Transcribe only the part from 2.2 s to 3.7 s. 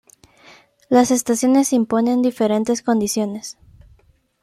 diferentes condiciones.